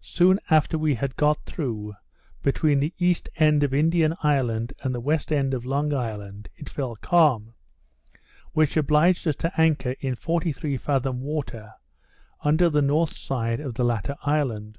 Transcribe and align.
Soon 0.00 0.40
after 0.48 0.78
we 0.78 0.94
had 0.94 1.14
got 1.16 1.44
through, 1.44 1.94
between 2.42 2.80
the 2.80 2.94
east 2.98 3.28
end 3.36 3.62
of 3.62 3.74
Indian 3.74 4.14
Island 4.22 4.72
and 4.82 4.94
the 4.94 4.98
west 5.00 5.30
end 5.30 5.52
of 5.52 5.66
Long 5.66 5.92
Island, 5.92 6.48
it 6.56 6.70
fell 6.70 6.96
calm, 6.96 7.52
which 8.52 8.78
obliged 8.78 9.28
us 9.28 9.36
to 9.36 9.52
anchor 9.60 9.94
in 10.00 10.14
forty 10.14 10.52
three 10.52 10.78
fathom 10.78 11.20
water, 11.20 11.74
under 12.40 12.70
the 12.70 12.80
north 12.80 13.14
side 13.14 13.60
of 13.60 13.74
the 13.74 13.84
latter 13.84 14.16
island. 14.22 14.78